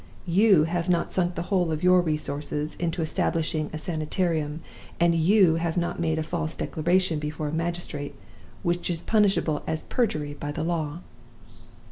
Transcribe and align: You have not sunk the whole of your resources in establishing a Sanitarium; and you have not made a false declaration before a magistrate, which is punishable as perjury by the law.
You 0.25 0.63
have 0.63 0.89
not 0.89 1.11
sunk 1.11 1.35
the 1.35 1.43
whole 1.53 1.71
of 1.71 1.83
your 1.83 2.01
resources 2.01 2.73
in 2.77 2.91
establishing 2.97 3.69
a 3.71 3.77
Sanitarium; 3.77 4.61
and 4.99 5.13
you 5.13 5.57
have 5.57 5.77
not 5.77 5.99
made 5.99 6.17
a 6.17 6.23
false 6.23 6.55
declaration 6.55 7.19
before 7.19 7.49
a 7.49 7.53
magistrate, 7.53 8.15
which 8.63 8.89
is 8.89 9.01
punishable 9.01 9.61
as 9.67 9.83
perjury 9.83 10.33
by 10.33 10.51
the 10.53 10.63
law. 10.63 11.01